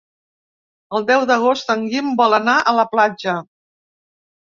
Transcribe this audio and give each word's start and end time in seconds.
El 0.99 1.03
deu 1.09 1.25
d'agost 1.31 1.69
en 1.73 1.83
Guim 1.91 2.07
vol 2.21 2.37
anar 2.39 2.55
a 2.57 2.73
la 2.79 2.87
platja. 2.95 3.37